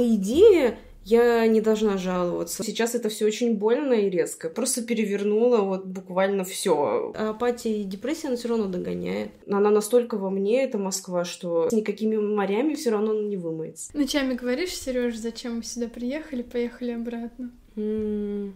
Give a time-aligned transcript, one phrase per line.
[0.00, 2.62] по идее, я не должна жаловаться.
[2.64, 4.48] Сейчас это все очень больно и резко.
[4.48, 7.12] Просто перевернула вот буквально все.
[7.14, 9.30] Апатия и депрессия, она все равно догоняет.
[9.46, 13.90] Она настолько во мне, это Москва, что с никакими морями все равно не вымоется.
[13.94, 17.50] Ночами говоришь, Сереж, зачем мы сюда приехали, поехали обратно?
[17.76, 18.54] М,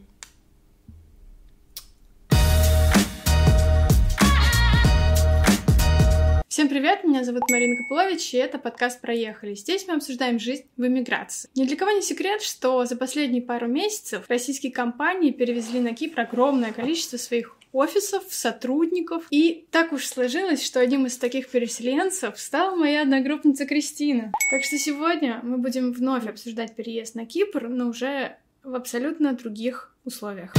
[6.55, 9.57] Всем привет, меня зовут Марина Копылович, и это подкаст «Проехали».
[9.57, 11.51] Здесь мы обсуждаем жизнь в эмиграции.
[11.57, 16.21] Ни для кого не секрет, что за последние пару месяцев российские компании перевезли на Кипр
[16.21, 19.25] огромное количество своих офисов, сотрудников.
[19.31, 24.31] И так уж сложилось, что одним из таких переселенцев стала моя одногруппница Кристина.
[24.53, 29.93] Так что сегодня мы будем вновь обсуждать переезд на Кипр, но уже в абсолютно других
[30.05, 30.55] условиях.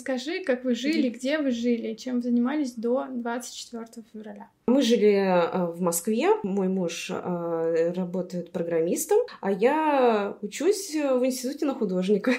[0.00, 4.48] Расскажи, как вы жили, где вы жили, чем занимались до 24 февраля.
[4.66, 6.28] Мы жили э, в Москве.
[6.42, 12.32] Мой муж э, работает программистом, а я учусь в институте на художника.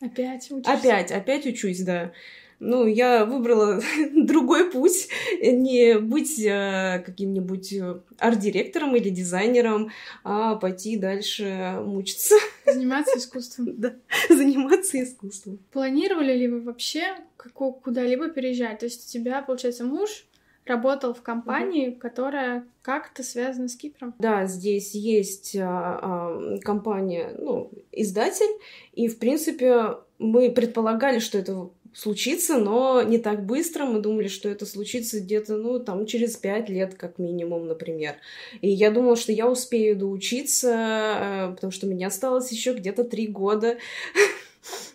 [0.00, 0.72] Опять учишься?
[0.72, 2.12] Опять, опять учусь, да.
[2.58, 3.80] Ну, я выбрала
[4.14, 5.08] другой путь,
[5.42, 9.90] не быть э, каким-нибудь э, арт-директором или дизайнером,
[10.24, 12.34] а пойти дальше мучиться.
[12.66, 13.74] Заниматься искусством.
[13.76, 13.94] Да,
[14.28, 15.58] заниматься искусством.
[15.70, 18.78] Планировали ли вы вообще куда-либо переезжать?
[18.78, 20.26] То есть у тебя, получается, муж
[20.66, 24.14] работал в компании, которая как-то связана с Кипром?
[24.18, 28.60] Да, здесь есть а, а, компания, ну, издатель,
[28.92, 33.86] и, в принципе, мы предполагали, что это случится, но не так быстро.
[33.86, 38.16] Мы думали, что это случится где-то, ну, там, через пять лет, как минимум, например.
[38.60, 43.04] И я думала, что я успею доучиться, э, потому что у меня осталось еще где-то
[43.04, 43.78] три года.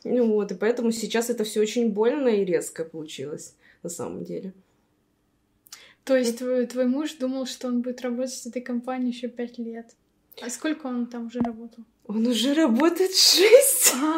[0.03, 4.51] Вот, и поэтому сейчас это все очень больно и резко получилось, на самом деле.
[6.03, 9.57] То есть твой, твой муж думал, что он будет работать в этой компании еще пять
[9.59, 9.95] лет.
[10.41, 11.85] А сколько он там уже работал?
[12.05, 13.93] Он уже работает шесть.
[13.93, 14.17] А,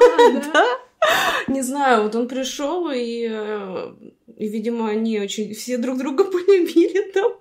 [0.51, 0.65] Да?
[1.47, 3.93] Не знаю, вот он пришел и, э,
[4.37, 7.33] и, видимо, они очень все друг друга полюбили там.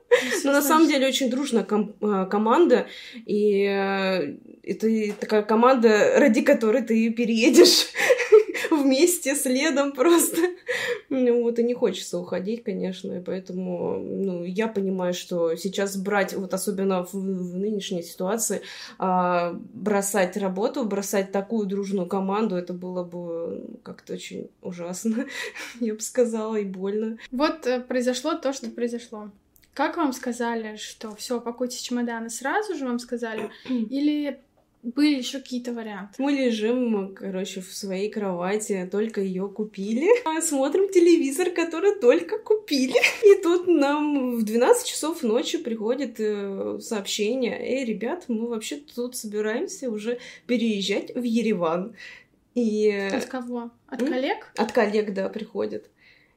[0.45, 2.87] Но на самом деле очень дружная ком- э, команда,
[3.27, 7.87] и э, это такая команда, ради которой ты переедешь
[8.83, 10.37] вместе, следом просто.
[11.09, 16.33] Ну вот и не хочется уходить, конечно, и поэтому ну, я понимаю, что сейчас брать,
[16.33, 18.63] вот особенно в, в нынешней ситуации,
[18.99, 25.27] а, бросать работу, бросать такую дружную команду, это было бы ну, как-то очень ужасно,
[25.81, 27.19] я бы сказала, и больно.
[27.31, 29.31] Вот э, произошло то, что произошло.
[29.75, 33.51] Как вам сказали, что все, пакуйте чемоданы сразу же вам сказали?
[33.69, 34.41] Или
[34.83, 36.15] были еще какие-то варианты?
[36.21, 40.09] Мы лежим, короче, в своей кровати, только ее купили.
[40.25, 42.95] А Смотрим телевизор, который только купили.
[43.25, 47.59] И тут нам в 12 часов ночи приходит э, сообщение.
[47.61, 51.95] Эй, ребят, мы вообще тут собираемся уже переезжать в Ереван.
[52.55, 53.71] И От кого?
[53.87, 54.53] От коллег?
[54.57, 55.89] от коллег, да, приходят.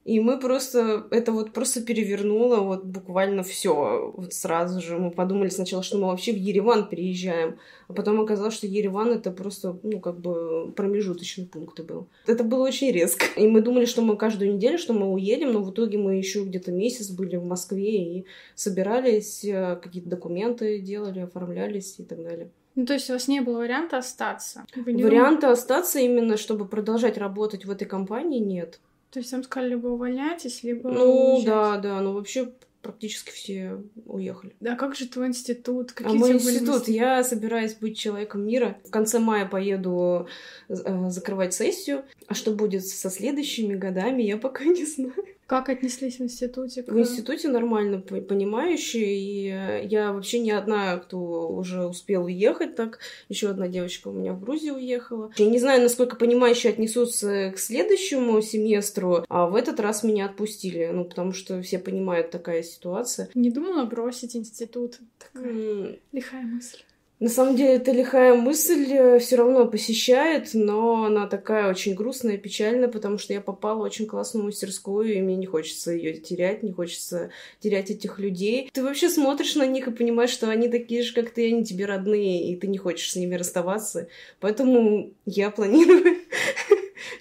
[0.06, 5.00] И мы просто, это вот просто перевернуло вот буквально все вот сразу же.
[5.00, 7.58] Мы подумали сначала, что мы вообще в Ереван переезжаем,
[7.88, 12.08] а потом оказалось, что Ереван это просто, ну, как бы промежуточный пункт был.
[12.28, 13.26] Это было очень резко.
[13.36, 16.44] И мы думали, что мы каждую неделю, что мы уедем, но в итоге мы еще
[16.44, 22.52] где-то месяц были в Москве и собирались, э, какие-то документы делали, оформлялись и так далее.
[22.76, 24.66] Ну, то есть у вас не было варианта остаться?
[24.76, 28.80] Варианта остаться именно, чтобы продолжать работать в этой компании, нет.
[29.16, 31.46] То есть вам сказали, либо увольняйтесь, либо Ну, уезжайте.
[31.50, 34.54] да, да, ну вообще практически все уехали.
[34.60, 35.92] Да как же твой институт?
[35.92, 38.78] А Какие мой тебя были институт, я собираюсь быть человеком мира.
[38.84, 40.28] В конце мая поеду
[40.68, 40.76] э,
[41.12, 42.04] закрывать сессию.
[42.28, 45.14] А что будет со следующими годами, я пока не знаю.
[45.48, 46.82] Как отнеслись в институте?
[46.82, 52.26] к- В институте нормально по- понимающие, и э, я вообще не одна, кто уже успел
[52.26, 52.98] уехать так.
[53.30, 55.32] Еще одна девочка у меня в Грузию уехала.
[55.38, 60.90] Я не знаю, насколько понимающие отнесутся к следующему семестру, а в этот раз меня отпустили,
[60.92, 63.30] ну, потому что все понимают такая ситуация.
[63.36, 64.98] Не думала бросить институт?
[65.20, 66.80] Такая М, лихая мысль.
[67.22, 72.90] На самом деле, эта лихая мысль все равно посещает, но она такая очень грустная, печальная,
[72.90, 76.74] потому что я попала в очень классную мастерскую, и мне не хочется ее терять, не
[76.74, 77.30] хочется
[77.62, 78.70] терять этих людей.
[78.74, 81.86] Ты вообще смотришь на них и понимаешь, что они такие же, как ты, они тебе
[81.86, 84.10] родные, и ты не хочешь с ними расставаться.
[84.42, 86.18] Поэтому я планирую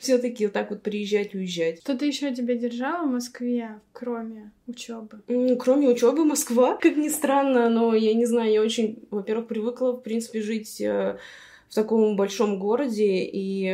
[0.05, 1.81] все-таки вот так вот приезжать, уезжать.
[1.81, 5.21] Что-то еще тебя держало в Москве, кроме учебы?
[5.59, 10.03] Кроме учебы Москва, как ни странно, но я не знаю, я очень, во-первых, привыкла, в
[10.03, 11.17] принципе, жить э,
[11.69, 13.67] в таком большом городе, и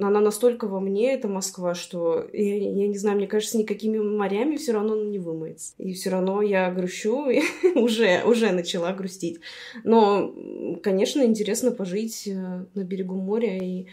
[0.00, 4.56] она настолько во мне, это Москва, что я, я не знаю, мне кажется, никакими морями
[4.56, 5.74] все равно не вымоется.
[5.78, 7.42] И все равно я грущу, и
[7.76, 9.40] уже, уже начала грустить.
[9.84, 10.34] Но,
[10.82, 13.86] конечно, интересно пожить э, на берегу моря и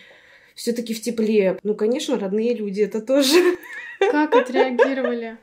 [0.55, 1.57] все-таки в тепле.
[1.63, 3.55] Ну, конечно, родные люди это тоже.
[4.11, 5.37] Как отреагировали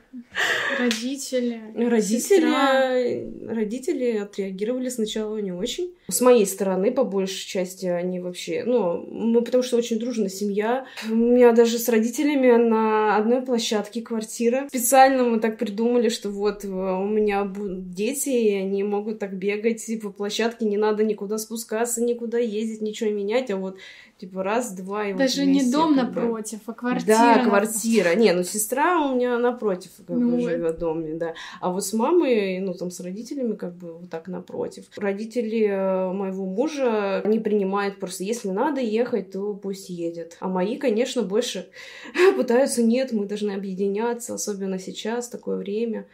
[0.79, 1.61] родители?
[1.75, 5.93] Родители, родители отреагировали сначала не очень.
[6.09, 10.85] С моей стороны, по большей части, они вообще, ну, мы потому что очень дружная семья.
[11.09, 14.67] У меня даже с родителями на одной площадке квартира.
[14.69, 19.33] Специально мы так придумали, что вот э, у меня будут дети, и они могут так
[19.33, 23.77] бегать по площадке, не надо никуда спускаться, никуда ездить, ничего менять, а вот
[24.21, 26.21] типа раз, два и Даже вот не вместе, дом как бы.
[26.21, 27.07] напротив, а квартира.
[27.07, 27.49] Да, напротив.
[27.49, 28.15] квартира.
[28.15, 30.49] Не, ну сестра у меня напротив как Ну бы вот.
[30.49, 31.33] живет в доме, да.
[31.59, 34.85] А вот с мамой, ну там с родителями как бы вот так напротив.
[34.97, 40.37] Родители э, моего мужа не принимают просто, если надо ехать, то пусть едет.
[40.39, 41.69] А мои, конечно, больше
[42.37, 46.07] пытаются, нет, мы должны объединяться, особенно сейчас, такое время.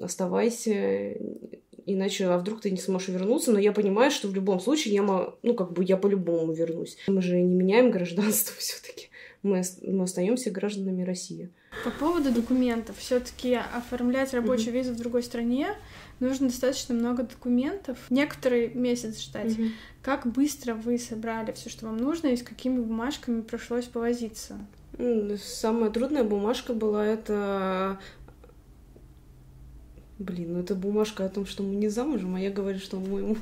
[0.00, 1.16] Оставайся,
[1.86, 5.02] иначе, а вдруг ты не сможешь вернуться, но я понимаю, что в любом случае я,
[5.02, 6.96] ну, как бы я по-любому вернусь.
[7.06, 9.08] Мы же не меняем гражданство все-таки.
[9.44, 11.50] Мы, мы остаемся гражданами России.
[11.84, 15.68] По поводу документов, все-таки оформлять рабочую визу в другой стране
[16.18, 17.98] нужно достаточно много документов.
[18.10, 19.52] Некоторый месяц ждать.
[20.02, 24.56] Как быстро вы собрали все, что вам нужно, и с какими бумажками пришлось повозиться?
[25.42, 27.98] Самая трудная бумажка была это...
[30.20, 33.10] Блин, ну это бумажка о том, что мы не замужем, а я говорю, что он
[33.10, 33.38] мой муж.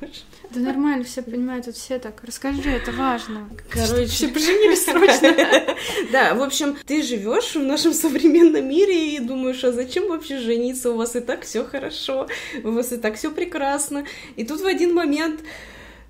[0.54, 2.24] Да нормально, все понимают, тут все так.
[2.24, 3.46] Расскажи, это важно.
[3.68, 5.32] Короче, Все поженились срочно.
[6.12, 10.90] Да, в общем, ты живешь в нашем современном мире и думаешь, а зачем вообще жениться?
[10.90, 12.28] У вас и так все хорошо,
[12.64, 14.06] у вас и так все прекрасно.
[14.36, 15.40] И тут в один момент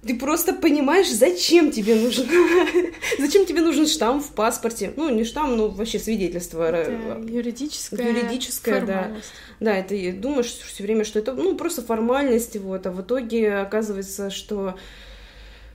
[0.04, 2.26] ты просто понимаешь, зачем тебе нужен,
[3.18, 4.92] зачем тебе нужен штамп в паспорте.
[4.96, 6.62] Ну, не штамп, ну, вообще свидетельство.
[6.64, 8.86] Это юридическая, Юридическая, да.
[8.86, 9.32] формальность.
[9.60, 14.30] Да, это думаешь все время, что это, ну, просто формальности, вот, а в итоге оказывается,
[14.30, 14.74] что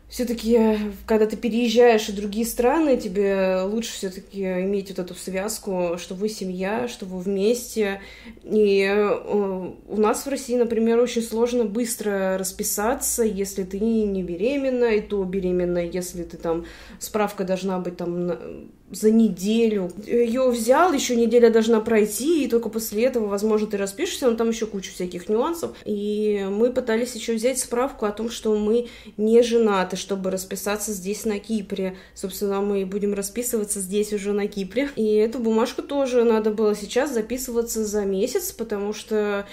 [0.10, 6.16] все-таки, когда ты переезжаешь в другие страны, тебе лучше все-таки иметь вот эту связку, что
[6.16, 8.02] вы семья, что вы вместе.
[8.44, 14.96] И э, у нас в России, например, очень сложно быстро расписаться, если ты не беременна,
[14.96, 16.66] и то беременна, если ты там
[17.00, 19.92] справка должна быть там за неделю.
[20.06, 24.50] Ее взял, еще неделя должна пройти, и только после этого, возможно, ты распишешься, но там
[24.50, 25.72] еще куча всяких нюансов.
[25.86, 28.88] И мы пытались еще взять справку о том, что мы
[29.18, 31.98] не женаты, чтобы расписаться здесь, на Кипре.
[32.14, 34.90] Собственно, мы будем расписываться здесь уже на Кипре.
[34.96, 39.46] И эту бумажку тоже надо было сейчас записываться за месяц, потому что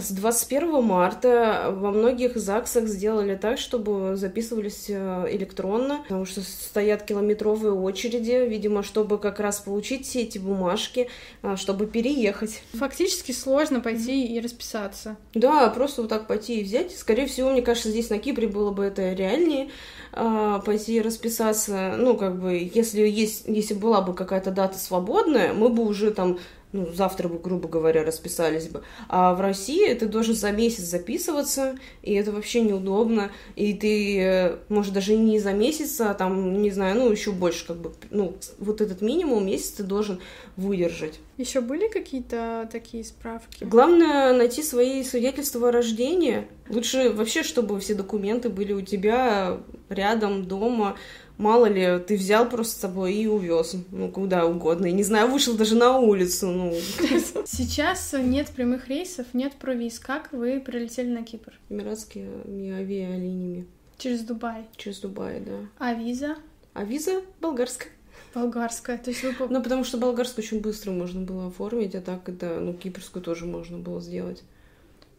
[0.00, 7.04] с 21 марта во многих ЗАГСах сделали так, чтобы записывались э, электронно, потому что стоят
[7.04, 11.08] километровые очереди, видимо, чтобы как раз получить все эти бумажки,
[11.42, 12.62] а, чтобы переехать.
[12.72, 15.16] Фактически сложно пойти и расписаться.
[15.34, 16.96] Да, просто вот так пойти и взять.
[16.96, 19.70] Скорее всего, мне кажется, здесь на Кипре было бы это реальнее
[20.12, 21.94] а, пойти и расписаться.
[21.96, 26.38] Ну, как бы, если есть, если была бы какая-то дата свободная, мы бы уже там
[26.74, 28.82] ну, завтра бы, грубо говоря, расписались бы.
[29.08, 33.30] А в России ты должен за месяц записываться, и это вообще неудобно.
[33.54, 37.64] И ты, э, может, даже не за месяц, а там, не знаю, ну, еще больше,
[37.68, 40.18] как бы, ну, вот этот минимум месяц ты должен
[40.56, 41.20] выдержать.
[41.38, 43.62] Еще были какие-то такие справки?
[43.62, 46.48] Главное найти свои свидетельства о рождении.
[46.68, 50.96] Лучше вообще, чтобы все документы были у тебя рядом, дома.
[51.36, 54.86] Мало ли, ты взял просто с собой и увез, ну, куда угодно.
[54.86, 56.72] Я не знаю, вышел даже на улицу, ну.
[57.44, 59.98] Сейчас нет прямых рейсов, нет провиз.
[59.98, 61.52] Как вы прилетели на Кипр?
[61.68, 63.66] Эмиратскими авиалиниями
[63.98, 64.64] Через Дубай.
[64.76, 65.66] через Дубай, да.
[65.78, 66.36] А виза?
[66.72, 67.90] А виза болгарская.
[68.34, 68.98] Болгарская.
[68.98, 69.34] То есть вы...
[69.48, 73.46] Ну, потому что болгарскую очень быстро можно было оформить, а так это, ну, кипрскую тоже
[73.46, 74.42] можно было сделать.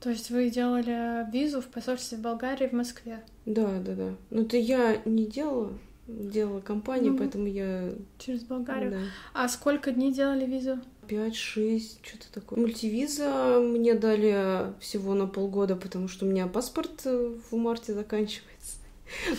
[0.01, 3.22] То есть вы делали визу в посольстве Болгарии в Москве?
[3.45, 4.15] Да, да, да.
[4.29, 5.74] Но это я не делала,
[6.08, 7.94] делала компания, Ну, поэтому я...
[8.20, 8.92] Через Болгарию.
[8.92, 8.98] да.
[9.34, 10.80] А сколько дней делали визу?
[11.08, 12.60] 5-6, что-то такое.
[12.60, 18.78] Мультивиза мне дали всего на полгода, потому что у меня паспорт э, в марте заканчивается.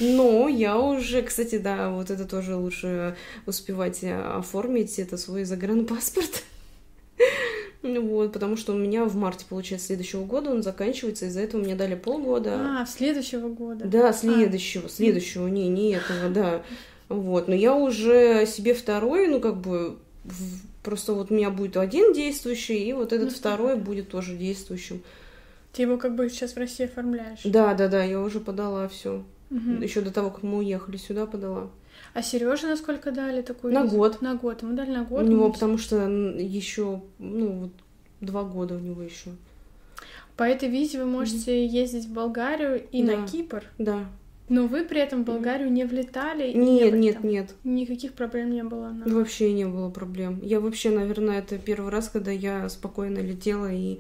[0.01, 6.45] Но я уже, кстати, да, вот это тоже лучше успевать э, оформить, это свой загранпаспорт.
[8.01, 11.75] Вот, потому что у меня в марте, получается, следующего года он заканчивается, из-за этого мне
[11.75, 12.81] дали полгода.
[12.81, 13.85] А, следующего года.
[13.87, 16.63] Да, следующего, следующего, не, не этого, да.
[17.09, 19.97] Вот, но я уже себе второй, ну, как бы,
[20.83, 25.03] просто вот у меня будет один действующий, и вот этот Ну, второй будет тоже действующим.
[25.73, 27.41] Ты его как бы сейчас в России оформляешь.
[27.45, 29.23] Да, да, да, я уже подала все.
[29.51, 29.83] Мгм.
[29.83, 31.71] Еще до того, как мы уехали сюда, подала.
[32.17, 33.75] А Сереже насколько дали такую?
[33.75, 33.97] На визу?
[33.97, 34.23] год.
[34.23, 34.63] На год.
[34.63, 35.23] Ему дали на год.
[35.23, 37.71] у него, потому что еще, ну, вот
[38.23, 39.31] два года у него еще.
[40.37, 43.27] По этой визе вы можете ездить в Болгарию и на Да.
[43.27, 43.99] Кипр, Да.
[44.49, 46.51] но вы при этом в Болгарию не влетали.
[46.53, 47.55] и не Нет, нет, нет.
[47.65, 48.89] Никаких проблем не было.
[48.89, 50.41] на- Вообще не было проблем.
[50.43, 53.99] Я вообще, наверное, это первый раз, когда я спокойно летела и,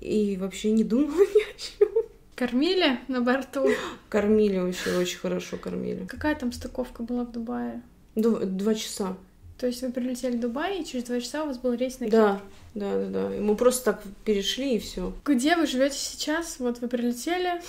[0.00, 1.88] и вообще не думала ни о чем.
[2.36, 3.66] Кормили на борту?
[4.08, 6.04] Кормили вообще, очень хорошо кормили.
[6.06, 7.82] Какая там стыковка была в Дубае?
[8.14, 9.16] Дв- Два часа.
[9.58, 12.08] То есть вы прилетели в Дубай, и через два часа у вас был рейс на
[12.10, 12.40] Да,
[12.74, 13.36] да, да, да.
[13.36, 15.12] И мы просто так перешли и все.
[15.24, 15.32] Кипр.
[15.32, 16.56] Где вы живете сейчас?
[16.58, 17.62] Вот вы прилетели.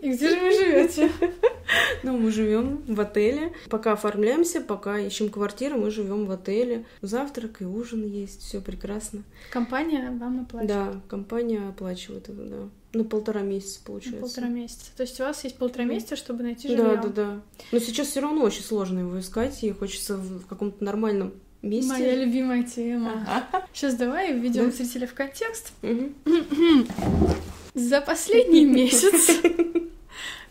[0.00, 1.10] И где же вы живете?
[2.02, 3.52] Ну, мы живем в отеле.
[3.68, 6.84] Пока оформляемся, пока ищем квартиру, мы живем в отеле.
[7.00, 9.22] Завтрак и ужин есть, все прекрасно.
[9.52, 12.68] Компания вам оплачивает Да, компания оплачивает это, да.
[12.98, 14.20] На полтора месяца на получается.
[14.20, 14.86] полтора месяца.
[14.96, 15.90] То есть у вас есть полтора Да.
[15.94, 17.00] месяца, чтобы найти Да, жилье.
[17.02, 17.40] да, да.
[17.70, 21.92] Но сейчас все равно очень сложно его искать, и хочется в каком-то нормальном месте.
[21.92, 23.26] Моя любимая тема.
[23.72, 25.72] Сейчас давай введем зрителя в контекст.
[27.74, 29.40] За последний месяц,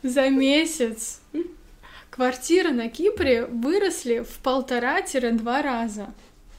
[0.03, 1.21] за месяц,
[2.09, 6.13] квартиры на Кипре выросли в полтора-два раза.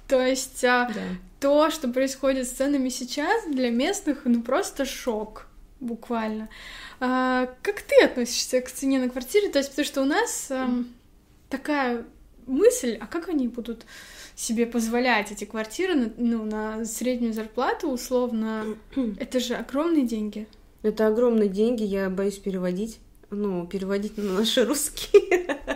[0.09, 1.01] То есть а, Да.
[1.41, 5.47] то, что происходит с ценами сейчас, для местных, ну просто шок,
[5.79, 6.49] буквально.
[6.99, 9.49] А, как ты относишься к цене на квартире?
[9.49, 10.89] То есть, потому что у нас ам,
[11.49, 12.05] такая
[12.47, 13.85] мысль, а как они будут
[14.35, 18.65] себе позволять эти квартиры на, ну, на среднюю зарплату, условно,
[19.19, 20.47] это же огромные деньги.
[20.83, 22.99] Это огромные деньги, я боюсь переводить.
[23.31, 25.59] Ну, переводить на наши русские.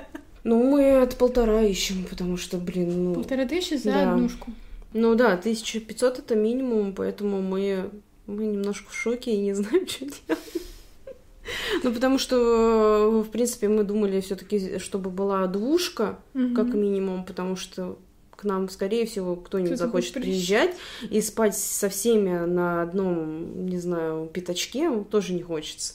[0.47, 3.15] Ну, мы от полтора ищем, потому что, блин, ну...
[3.15, 4.13] Полторы тысячи за Да.
[4.13, 4.53] однушку.
[4.93, 7.89] Ну да, 1500 это минимум, поэтому мы,
[8.27, 10.43] мы немножко в шоке и не знаем, что делать.
[11.83, 16.55] Ну, потому что, в принципе, мы думали все таки чтобы была двушка, Мгм.
[16.55, 17.99] как минимум, потому что
[18.37, 20.75] к нам, скорее всего, кто-нибудь Кто-то захочет приезжать
[21.09, 25.95] и спать со всеми на одном, не знаю, пятачке, тоже не хочется.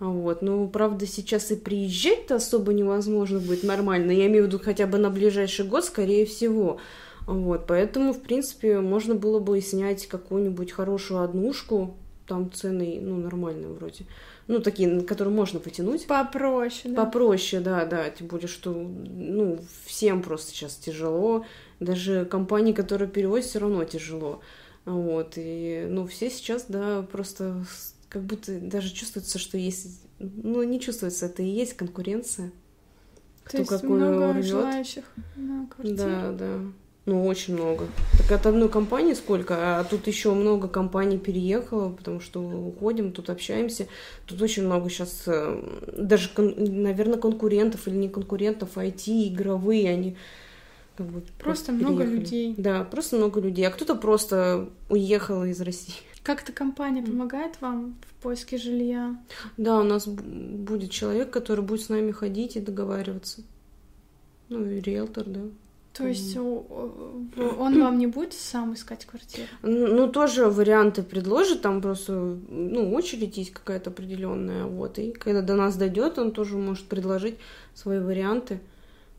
[0.00, 0.40] Вот.
[0.40, 4.10] Ну, правда, сейчас и приезжать-то особо невозможно будет нормально.
[4.10, 6.78] Я имею в виду хотя бы на ближайший год, скорее всего.
[7.26, 7.66] Вот.
[7.66, 11.96] Поэтому, в принципе, можно было бы и снять какую-нибудь хорошую однушку.
[12.26, 14.06] Там цены, ну, нормальные вроде.
[14.46, 16.06] Ну, такие, которые можно потянуть.
[16.06, 17.04] Попроще, да.
[17.04, 18.08] Попроще, да, да.
[18.08, 21.44] Тем более, что, ну, всем просто сейчас тяжело.
[21.78, 24.40] Даже компании, которые перевозят, все равно тяжело.
[24.86, 25.34] Вот.
[25.36, 27.64] И, ну, все сейчас, да, просто
[28.10, 30.02] как будто даже чувствуется, что есть...
[30.18, 32.50] Ну, не чувствуется, это и есть конкуренция.
[33.44, 34.44] То Кто есть какую много рвет.
[34.44, 35.04] желающих
[35.36, 35.96] на квартиру.
[35.96, 36.58] Да, да.
[37.06, 37.86] Ну, очень много.
[38.18, 39.78] Так от одной компании сколько?
[39.80, 43.86] А тут еще много компаний переехало, потому что уходим, тут общаемся.
[44.26, 45.24] Тут очень много сейчас,
[45.96, 50.16] даже, кон- наверное, конкурентов или не конкурентов, IT, игровые, они
[50.96, 52.18] как бы Просто много переехали.
[52.18, 52.54] людей.
[52.58, 53.66] Да, просто много людей.
[53.66, 55.94] А кто-то просто уехал из России.
[56.22, 59.16] Как-то компания помогает вам в поиске жилья?
[59.56, 63.42] Да, у нас будет человек, который будет с нами ходить и договариваться.
[64.48, 65.40] Ну, и риэлтор, да.
[65.92, 69.48] То есть он вам не будет сам искать квартиру?
[69.62, 72.12] Ну, тоже варианты предложит, там просто,
[72.48, 77.38] ну, очередь есть какая-то определенная, вот, и когда до нас дойдет, он тоже может предложить
[77.74, 78.60] свои варианты.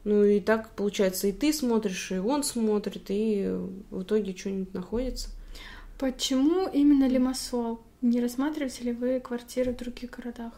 [0.06, 3.48] Ну, и так, получается, и ты смотришь, и он смотрит, и
[3.92, 5.30] в итоге что-нибудь находится.
[6.02, 7.80] Почему именно Лимассол?
[8.02, 10.52] Не рассматриваете ли вы квартиры в других городах?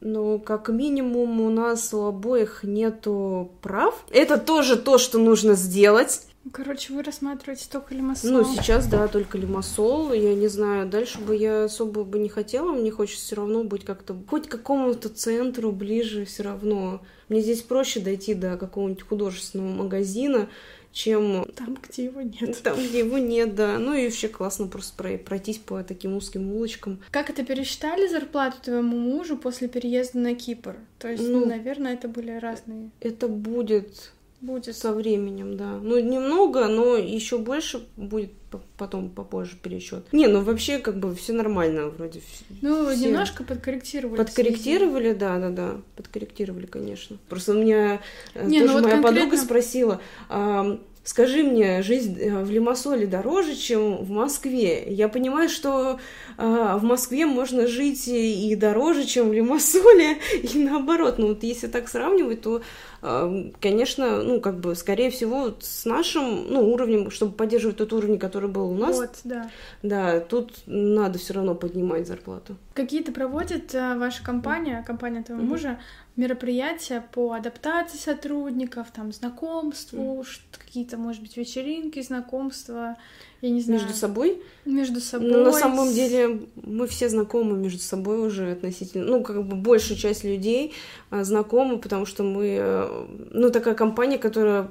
[0.00, 4.04] Ну, как минимум, у нас у обоих нету прав.
[4.10, 6.26] Это тоже то, что нужно сделать.
[6.50, 8.32] Короче, вы рассматриваете только Лимассол.
[8.32, 10.12] Ну, сейчас, да, только лимассол.
[10.12, 12.72] Я не знаю, дальше бы я особо бы не хотела.
[12.72, 17.02] Мне хочется все равно быть как-то хоть к какому-то центру ближе все равно.
[17.28, 20.48] Мне здесь проще дойти до какого-нибудь художественного магазина,
[20.92, 22.62] чем Там, где его нет.
[22.62, 23.78] там, где его нет, да.
[23.78, 27.00] Ну и вообще классно просто про- пройтись по таким узким улочкам.
[27.10, 30.76] Как это пересчитали зарплату твоему мужу после переезда на Кипр?
[30.98, 32.90] То есть, ну, Ну, наверное, это были разные.
[33.00, 34.76] Это будет Будет.
[34.76, 35.78] со временем, да.
[35.80, 40.12] Ну, немного, но еще больше будет по- потом попозже пересчет.
[40.12, 42.20] Не, ну вообще как бы все нормально вроде.
[42.60, 43.06] Ну, все.
[43.06, 44.16] немножко подкорректировали.
[44.16, 47.16] Подкорректировали, да, да, да, подкорректировали, конечно.
[47.28, 48.00] Просто у меня
[48.34, 52.50] э, Не, ну тоже вот моя конкретно- подруга спросила, а, Скажи мне, жизнь э, в
[52.50, 54.84] Лимассоле дороже, чем в Москве?
[54.86, 55.98] Я понимаю, что
[56.38, 61.18] э, в Москве можно жить и дороже, чем в Лимассоле, и наоборот.
[61.18, 62.62] Но вот если так сравнивать, то,
[63.02, 67.92] э, конечно, ну, как бы, скорее всего, вот с нашим, ну, уровнем, чтобы поддерживать тот
[67.92, 68.96] уровень, который был у нас.
[68.96, 69.50] Вот, да.
[69.82, 72.56] Да, тут надо все равно поднимать зарплату.
[72.74, 75.48] Какие-то проводит э, ваша компания, компания твоего mm-hmm.
[75.48, 75.80] мужа,
[76.16, 80.58] мероприятия по адаптации сотрудников, там, знакомству, mm.
[80.58, 82.96] какие-то, может быть, вечеринки, знакомства,
[83.42, 83.80] я не знаю.
[83.80, 84.40] Между собой?
[84.64, 85.28] Между собой.
[85.28, 89.98] Ну, на самом деле, мы все знакомы между собой уже относительно, ну, как бы большая
[89.98, 90.72] часть людей
[91.10, 94.70] а, знакомы, потому что мы, э, ну, такая компания, которая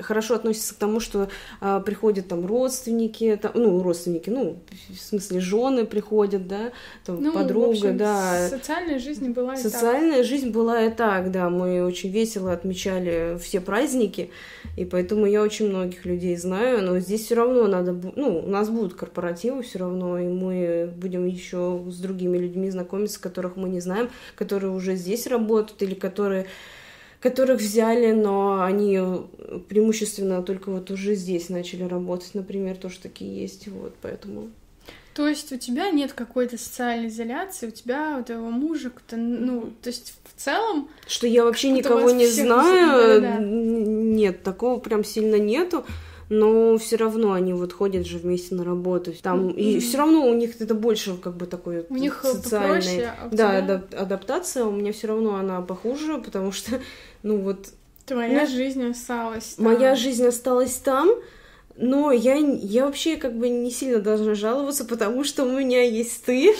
[0.00, 1.28] хорошо относится к тому, что
[1.60, 6.72] а, приходят там родственники, там, ну, родственники, ну, в смысле, жены приходят, да,
[7.04, 8.48] там, ну, подруга, общем, да.
[8.48, 10.26] Социальная жизнь была и Социальная так.
[10.26, 11.50] жизнь была и так, да.
[11.50, 14.30] Мы очень весело отмечали все праздники,
[14.76, 18.68] и поэтому я очень многих людей знаю, но здесь все равно надо, ну, у нас
[18.68, 23.80] будут корпоративы все равно, и мы будем еще с другими людьми знакомиться, которых мы не
[23.80, 26.46] знаем, которые уже здесь работают или которые
[27.24, 29.00] которых взяли, но они
[29.70, 34.50] преимущественно только вот уже здесь начали работать, например, тоже такие есть, вот, поэтому...
[35.14, 39.72] То есть у тебя нет какой-то социальной изоляции, у тебя у твоего мужа кто ну,
[39.80, 40.90] то есть в целом...
[41.06, 43.38] Что я вообще никого не знаю, да, да.
[43.40, 45.86] нет, такого прям сильно нету
[46.28, 49.12] но все равно они вот ходят же вместе на работу.
[49.22, 49.54] Там mm-hmm.
[49.54, 53.60] и все равно у них это больше как бы такой у них социальный, а да,
[53.60, 54.64] адап- адаптация.
[54.64, 56.80] У меня все равно она похуже, потому что
[57.22, 57.68] ну вот
[58.06, 59.54] твоя ну, жизнь осталась.
[59.54, 59.66] Там.
[59.66, 61.10] Моя жизнь осталась там.
[61.76, 66.24] Но я, я вообще как бы не сильно должна жаловаться, потому что у меня есть
[66.24, 66.54] ты.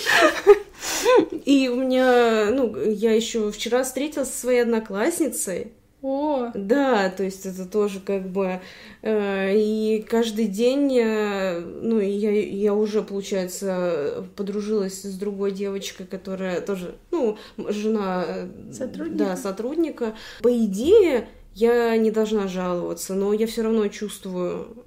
[1.44, 5.73] И у меня, ну, я еще вчера встретилась со своей одноклассницей.
[6.04, 6.50] О.
[6.52, 8.61] Да, то есть это тоже как бы
[9.00, 16.61] э, и каждый день, э, ну я я уже получается подружилась с другой девочкой, которая
[16.61, 19.25] тоже, ну жена э, сотрудника.
[19.25, 20.14] да сотрудника.
[20.42, 24.83] По идее я не должна жаловаться, но я все равно чувствую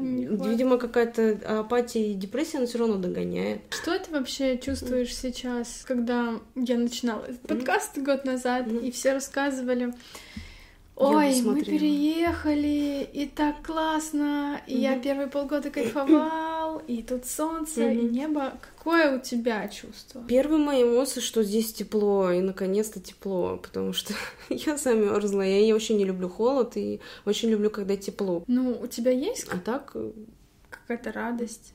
[0.00, 3.60] Видимо, какая-то апатия и депрессия, она все равно догоняет.
[3.70, 9.94] Что ты вообще чувствуешь сейчас, когда я начинала этот подкаст год назад, и все рассказывали
[10.96, 14.80] Ой, мы переехали, и так классно, и mm-hmm.
[14.80, 17.98] я первые полгода кайфовал, и тут солнце, mm-hmm.
[17.98, 18.52] и небо.
[18.60, 20.22] Какое у тебя чувство?
[20.28, 24.14] Первые мои эмоции, что здесь тепло, и наконец-то тепло, потому что
[24.48, 25.42] я замерзла.
[25.42, 28.44] Я, я очень не люблю холод, и очень люблю, когда тепло.
[28.46, 29.48] Ну, у тебя есть?
[29.50, 29.90] А так?
[29.94, 30.12] Э,
[30.70, 31.74] какая-то радость.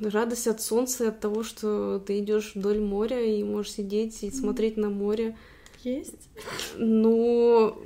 [0.00, 4.76] Радость от солнца, от того, что ты идешь вдоль моря и можешь сидеть и смотреть
[4.76, 5.36] на море.
[5.82, 6.28] Есть?
[6.76, 7.76] Ну,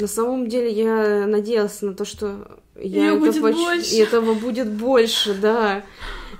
[0.00, 3.54] на самом деле я надеялась на то, что я это будет поч...
[3.54, 3.96] больше.
[3.96, 5.84] этого будет больше, да.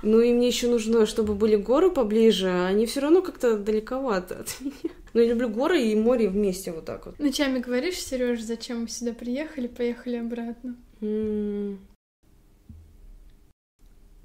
[0.01, 4.39] Ну и мне еще нужно, чтобы были горы поближе, а они все равно как-то далековато
[4.39, 4.95] от меня.
[5.13, 7.19] Но я люблю горы и море вместе вот так вот.
[7.19, 10.75] Ночами говоришь, Сереж, зачем мы сюда приехали, поехали обратно?
[11.01, 11.77] Ну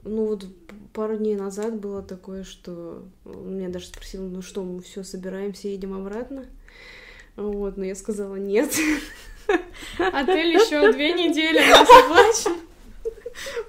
[0.05, 0.47] вот
[0.93, 5.93] пару дней назад было такое, что меня даже спросил, ну что, мы все собираемся, едем
[5.93, 6.47] обратно.
[7.37, 8.71] Вот, но я сказала нет.
[9.99, 12.61] Отель еще две недели нас оплачен.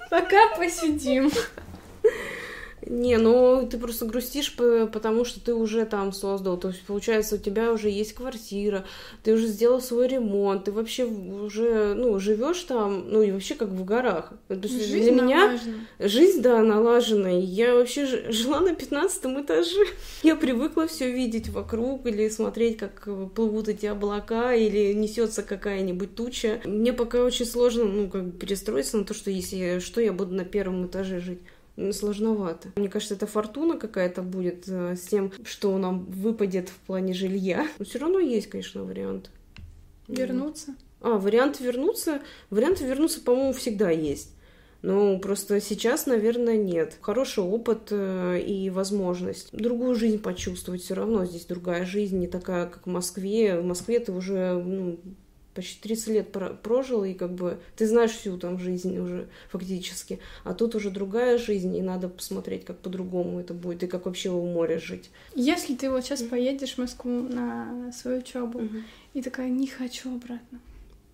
[0.09, 1.29] Пока посидим.
[2.89, 6.57] Не, ну ты просто грустишь, потому что ты уже там создал.
[6.57, 8.85] То есть, получается, у тебя уже есть квартира,
[9.23, 13.69] ты уже сделал свой ремонт, ты вообще уже, ну, живешь там, ну, и вообще как
[13.69, 14.33] в горах.
[14.47, 15.59] То есть, жизнь для меня
[15.99, 17.29] жизнь, да, налажена.
[17.29, 19.85] Я вообще жила на пятнадцатом этаже.
[20.23, 26.61] Я привыкла все видеть вокруг или смотреть, как плывут эти облака или несется какая-нибудь туча.
[26.65, 30.33] Мне пока очень сложно, ну, как бы перестроиться на то, что если что, я буду
[30.33, 31.39] на первом этаже жить
[31.91, 32.69] сложновато.
[32.75, 37.67] Мне кажется, это фортуна какая-то будет э, с тем, что нам выпадет в плане жилья.
[37.79, 39.29] Но все равно есть, конечно, вариант.
[40.07, 40.75] Вернуться?
[41.01, 42.21] А, вариант вернуться?
[42.49, 44.33] Вариант вернуться, по-моему, всегда есть.
[44.81, 46.97] Ну, просто сейчас, наверное, нет.
[47.01, 50.81] Хороший опыт э, и возможность другую жизнь почувствовать.
[50.81, 53.59] Все равно здесь другая жизнь, не такая, как в Москве.
[53.59, 54.99] В Москве ты уже ну,
[55.57, 60.53] почти 30 лет прожил, и как бы ты знаешь всю там жизнь уже фактически, а
[60.53, 64.45] тут уже другая жизнь, и надо посмотреть, как по-другому это будет, и как вообще у
[64.45, 65.09] моря жить.
[65.33, 66.29] Если ты вот сейчас mm-hmm.
[66.29, 68.83] поедешь в Москву на свою учебу mm-hmm.
[69.15, 70.59] и такая, не хочу обратно,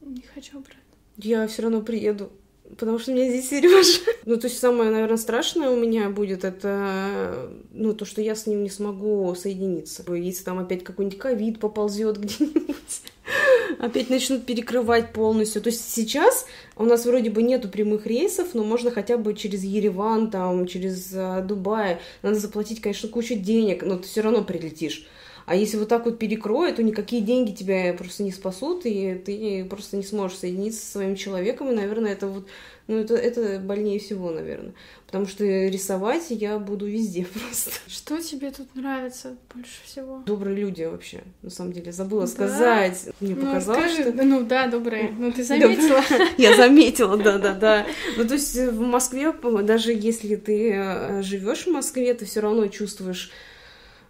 [0.01, 0.82] не хочу обратно.
[1.15, 2.29] Я все равно приеду
[2.77, 3.99] потому что у меня здесь Сережа.
[4.25, 8.47] Ну, то есть самое, наверное, страшное у меня будет это, ну, то, что я с
[8.47, 10.03] ним не смогу соединиться.
[10.13, 13.01] Если там опять какой-нибудь ковид поползет где-нибудь,
[13.79, 15.62] Опять начнут перекрывать полностью.
[15.62, 19.63] То есть сейчас у нас вроде бы нету прямых рейсов, но можно хотя бы через
[19.63, 21.99] Ереван, там, через uh, Дубай.
[22.21, 25.07] Надо заплатить, конечно, кучу денег, но ты все равно прилетишь.
[25.45, 29.65] А если вот так вот перекроют, то никакие деньги тебя просто не спасут, и ты
[29.65, 32.47] просто не сможешь соединиться со своим человеком, и, наверное, это вот,
[32.88, 34.73] ну, это, это больнее всего, наверное.
[35.13, 37.71] Потому что рисовать я буду везде просто.
[37.88, 40.23] Что тебе тут нравится больше всего?
[40.25, 41.91] Добрые люди вообще, на самом деле.
[41.91, 42.27] Забыла да?
[42.27, 43.10] сказать.
[43.19, 44.23] Мне ну, показалось, скажи, что...
[44.23, 45.13] Ну да, добрые.
[45.17, 46.01] Ну ты заметила.
[46.38, 47.86] Я заметила, да-да-да.
[48.17, 52.67] Ну то есть в Москве, даже если ты э, живешь в Москве, ты все равно
[52.67, 53.32] чувствуешь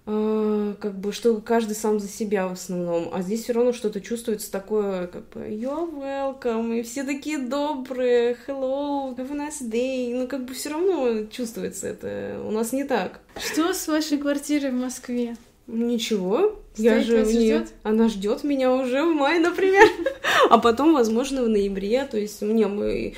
[0.05, 4.51] как бы, что каждый сам за себя в основном, а здесь все равно что-то чувствуется
[4.51, 10.27] такое, как бы, you're welcome, и все такие добрые, hello, have a nice day, ну,
[10.27, 13.21] как бы все равно чувствуется это, у нас не так.
[13.37, 15.37] Что с вашей квартирой в Москве?
[15.67, 17.31] Ничего, Стоит я же не...
[17.31, 17.73] Ждет?
[17.83, 19.87] Она ждет меня уже в мае, например,
[20.49, 23.13] а потом, возможно, в ноябре, то есть мне мы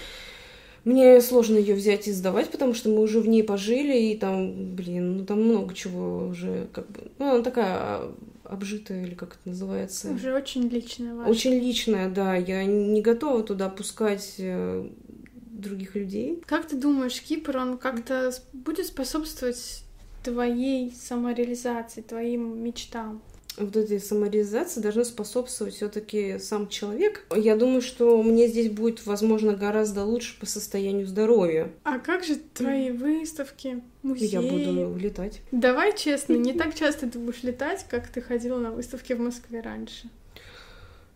[0.85, 4.75] мне сложно ее взять и сдавать, потому что мы уже в ней пожили, и там,
[4.75, 9.29] блин, ну там много чего уже, как бы, ну, она такая а, обжитая, или как
[9.33, 10.11] это называется.
[10.11, 11.29] Уже очень личная ваша.
[11.29, 12.35] Очень личная, да.
[12.35, 14.87] Я не готова туда пускать э,
[15.35, 16.43] других людей.
[16.45, 19.83] Как ты думаешь, Кипр, он как-то будет способствовать
[20.23, 23.21] твоей самореализации, твоим мечтам?
[23.57, 27.25] Вот этой самореализации должны способствовать все-таки сам человек.
[27.35, 31.71] Я думаю, что мне здесь будет, возможно, гораздо лучше по состоянию здоровья.
[31.83, 34.27] А как же твои выставки, музеи?
[34.27, 35.41] Я буду летать.
[35.51, 39.61] Давай честно, не так часто ты будешь летать, как ты ходила на выставки в Москве
[39.61, 40.09] раньше.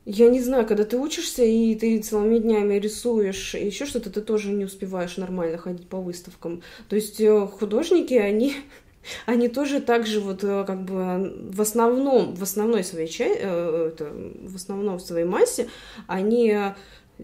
[0.05, 4.49] Я не знаю, когда ты учишься и ты целыми днями рисуешь, еще что-то, ты тоже
[4.49, 6.63] не успеваешь нормально ходить по выставкам.
[6.87, 8.55] То есть э, художники, они
[9.25, 13.91] они тоже так же вот э, как бы в основном, в основной своей части, э,
[14.41, 15.67] в основном в своей массе,
[16.07, 16.55] они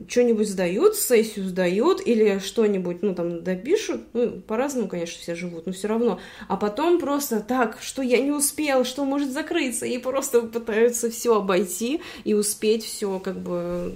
[0.07, 5.71] что-нибудь сдают, сессию сдают или что-нибудь, ну, там, допишут, ну, по-разному, конечно, все живут, но
[5.73, 10.41] все равно, а потом просто так, что я не успел, что может закрыться, и просто
[10.41, 13.93] пытаются все обойти и успеть все, как бы,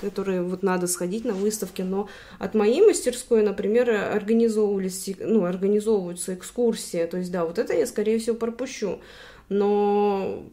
[0.00, 2.08] которые вот надо сходить на выставке, но
[2.38, 8.18] от моей мастерской, например, организовывались, ну, организовываются экскурсии, то есть, да, вот это я, скорее
[8.18, 9.00] всего, пропущу,
[9.48, 10.44] но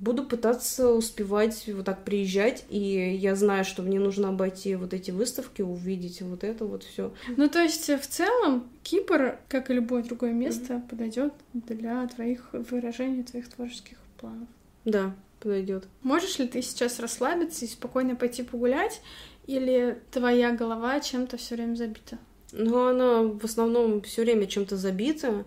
[0.00, 5.10] буду пытаться успевать вот так приезжать, и я знаю, что мне нужно обойти вот эти
[5.10, 7.12] выставки, увидеть вот это вот все.
[7.36, 10.88] Ну, то есть, в целом, Кипр, как и любое другое место, mm-hmm.
[10.88, 14.48] подойдет для твоих выражений, твоих творческих планов.
[14.84, 15.84] Да, подойдет.
[16.02, 19.00] Можешь ли ты сейчас расслабиться и спокойно пойти погулять,
[19.46, 22.18] или твоя голова чем-то все время забита?
[22.52, 25.44] Ну, она в основном все время чем-то забита.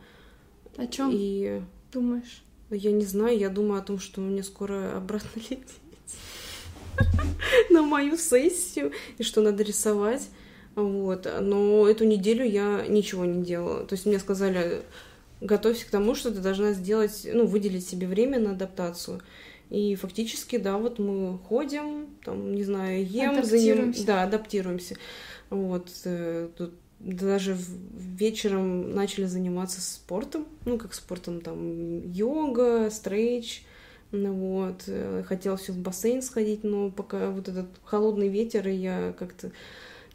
[0.76, 1.62] О чем и...
[1.92, 2.44] думаешь?
[2.70, 5.70] Я не знаю, я думаю о том, что мне скоро обратно лететь
[7.70, 10.28] на мою сессию, и что надо рисовать.
[10.76, 11.28] Вот.
[11.42, 13.86] Но эту неделю я ничего не делала.
[13.86, 14.82] То есть мне сказали,
[15.42, 19.22] готовься к тому, что ты должна сделать, ну, выделить себе время на адаптацию.
[19.70, 24.06] И фактически, да, вот мы ходим, там, не знаю, ем, адаптируемся.
[24.06, 24.96] да, адаптируемся.
[25.50, 27.58] Вот, э, тут даже
[27.94, 33.64] вечером начали заниматься спортом, ну, как спортом, там, йога, стрейч,
[34.12, 38.76] ну вот, э, хотела все в бассейн сходить, но пока вот этот холодный ветер, и
[38.76, 39.52] я как-то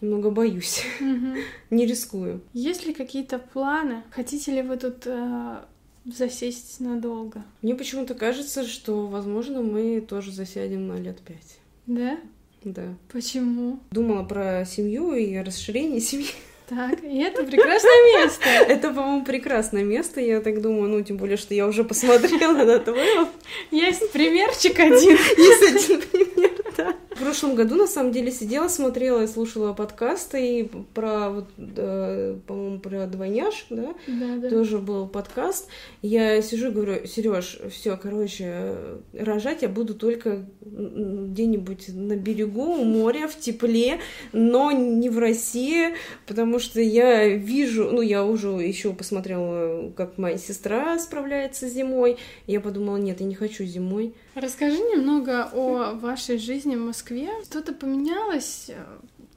[0.00, 1.36] немного боюсь, угу.
[1.70, 2.40] не рискую.
[2.52, 4.02] Есть ли какие-то планы?
[4.10, 5.58] Хотите ли вы тут э,
[6.04, 7.44] засесть надолго?
[7.60, 11.58] Мне почему-то кажется, что, возможно, мы тоже засядем на лет пять.
[11.86, 12.18] Да?
[12.64, 12.94] Да.
[13.12, 13.80] Почему?
[13.90, 16.30] Думала про семью и расширение семьи.
[16.74, 18.48] Так, и это прекрасное место.
[18.48, 22.78] Это, по-моему, прекрасное место, я так думаю, ну, тем более, что я уже посмотрела на
[22.78, 23.26] твой.
[23.70, 25.18] Есть примерчик один.
[25.36, 26.94] Есть один пример, да.
[27.22, 32.36] В прошлом году, на самом деле, сидела, смотрела и слушала подкасты и про, вот, э,
[32.48, 33.94] по-моему, про двойняш, да?
[34.08, 34.50] Да, да.
[34.50, 35.68] Тоже был подкаст.
[36.02, 38.74] Я сижу и говорю, Сереж, все, короче,
[39.12, 44.00] рожать я буду только где-нибудь на берегу у моря, в тепле,
[44.32, 45.94] но не в России,
[46.26, 52.16] потому что я вижу, ну, я уже еще посмотрела, как моя сестра справляется зимой.
[52.48, 54.12] Я подумала, нет, я не хочу зимой.
[54.34, 57.28] Расскажи немного о вашей жизни в Москве.
[57.44, 58.82] Что-то поменялось э,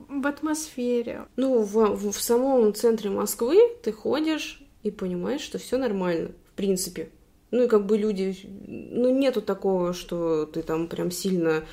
[0.08, 1.26] в атмосфере?
[1.36, 7.10] Ну, в, в, самом центре Москвы ты ходишь и понимаешь, что все нормально, в принципе.
[7.52, 11.66] Ну и как бы люди, ну нету такого, что ты там прям сильно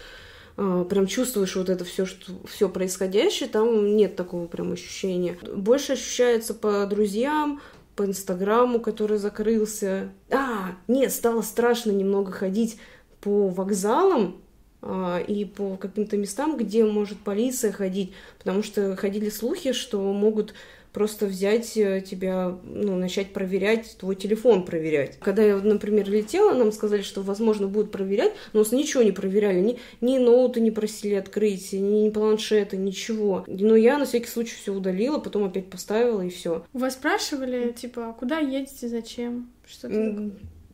[0.56, 5.38] э, прям чувствуешь вот это все, что все происходящее, там нет такого прям ощущения.
[5.54, 7.60] Больше ощущается по друзьям,
[7.94, 10.10] по Инстаграму, который закрылся.
[10.30, 12.78] А, нет, стало страшно немного ходить
[13.22, 14.36] по вокзалам,
[14.82, 20.54] а, и по каким-то местам, где может полиция ходить, потому что ходили слухи, что могут
[20.92, 25.18] просто взять э, тебя, ну, начать проверять, твой телефон проверять.
[25.20, 29.60] Когда я, например, летела, нам сказали, что, возможно, будут проверять, но нас ничего не проверяли,
[29.60, 33.44] ни, ни ноуты не просили открыть, ни, ни планшеты, ничего.
[33.46, 36.64] Но я на всякий случай все удалила, потом опять поставила и все.
[36.72, 39.50] Вас спрашивали, типа, куда едете, зачем?
[39.64, 40.30] Что-то.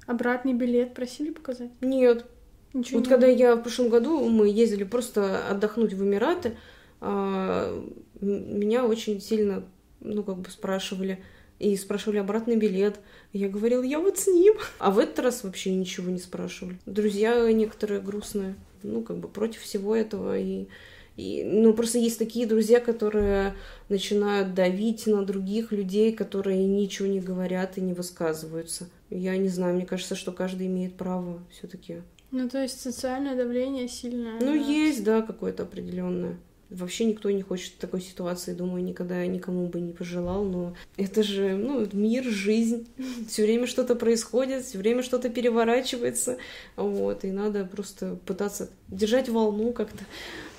[0.06, 1.70] Обратный билет просили показать?
[1.82, 2.24] Нет.
[2.72, 6.56] Ничего вот не когда я в прошлом году мы ездили просто отдохнуть в Эмираты,
[7.00, 7.82] а,
[8.20, 9.64] меня очень сильно
[10.00, 11.18] ну, как бы спрашивали,
[11.58, 13.00] и спрашивали обратный билет.
[13.32, 14.54] Я говорила, я вот с ним.
[14.78, 16.78] А в этот раз вообще ничего не спрашивали.
[16.86, 20.38] Друзья некоторые грустные, ну, как бы против всего этого.
[20.38, 20.68] И,
[21.16, 23.54] и, ну, просто есть такие друзья, которые
[23.88, 28.88] начинают давить на других людей, которые ничего не говорят и не высказываются.
[29.10, 32.02] Я не знаю, мне кажется, что каждый имеет право все-таки.
[32.30, 34.38] Ну, то есть социальное давление сильное.
[34.40, 34.54] Ну, да.
[34.54, 36.36] есть, да, какое-то определенное.
[36.70, 41.56] Вообще никто не хочет такой ситуации, думаю, никогда никому бы не пожелал, но это же,
[41.56, 42.86] ну, мир, жизнь,
[43.28, 46.36] все время что-то происходит, все время что-то переворачивается,
[46.76, 50.04] вот, и надо просто пытаться держать волну как-то,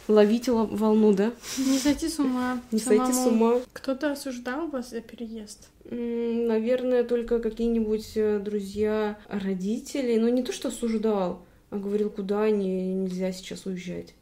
[0.07, 1.31] ловить волну, да?
[1.59, 2.59] Не сойти с ума.
[2.71, 3.61] Не сойти с ума.
[3.73, 5.69] Кто-то осуждал вас за переезд?
[5.85, 12.93] Наверное, только какие-нибудь э, друзья родителей, но не то, что осуждал, а говорил, куда не,
[12.93, 14.13] нельзя сейчас уезжать.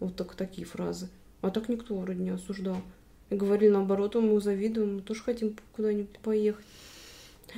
[0.00, 1.08] Вот только такие фразы.
[1.40, 2.78] А так никто вроде не осуждал.
[3.30, 6.66] И говорили наоборот, мы завидуем, мы тоже хотим куда-нибудь поехать.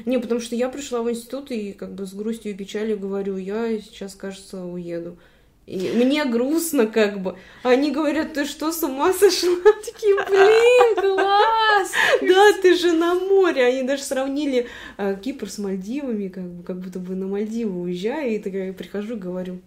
[0.07, 3.37] Не, потому что я пришла в институт и как бы с грустью и печалью говорю,
[3.37, 5.19] я сейчас, кажется, уеду.
[5.67, 7.39] И мне грустно как бы.
[7.63, 9.57] Они говорят, ты что, с ума сошла?
[9.85, 11.93] Такие, блин, класс!
[12.21, 13.65] Да, ты же на море.
[13.65, 18.35] Они даже сравнили э, Кипр с Мальдивами, как, бы, как будто бы на Мальдивы уезжаю.
[18.35, 19.61] И такая прихожу, говорю,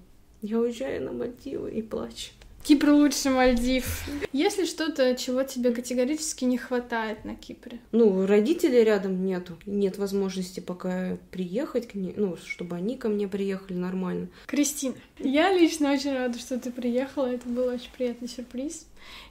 [0.43, 2.29] я уезжаю на Мальдивы и плачу.
[2.67, 4.03] Кипр лучше Мальдив.
[4.33, 7.79] Есть ли что-то, чего тебе категорически не хватает на Кипре?
[7.93, 9.57] Ну, родителей рядом нету.
[9.65, 14.27] Нет возможности пока приехать к ней, ну, чтобы они ко мне приехали нормально.
[14.47, 17.27] Кристина, я лично очень рада, что ты приехала.
[17.27, 18.85] Это был очень приятный сюрприз.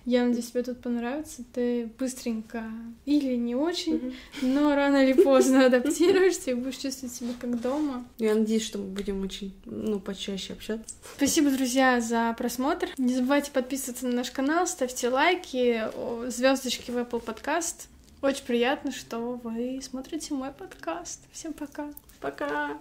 [0.05, 1.43] Я надеюсь, тебе тут понравится.
[1.53, 2.65] Ты быстренько
[3.05, 4.15] или не очень, mm-hmm.
[4.43, 8.07] но рано или поздно адаптируешься и будешь чувствовать себя как дома.
[8.19, 10.95] Я надеюсь, что мы будем очень, ну, почаще общаться.
[11.17, 12.89] Спасибо, друзья, за просмотр.
[12.99, 15.83] Не забывайте подписываться на наш канал, ставьте лайки,
[16.31, 17.89] звездочки в Apple Podcast.
[18.23, 21.21] Очень приятно, что вы смотрите мой подкаст.
[21.33, 21.89] Всем пока.
[22.21, 22.79] Пока.